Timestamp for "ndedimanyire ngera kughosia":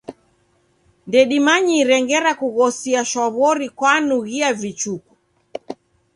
1.07-3.01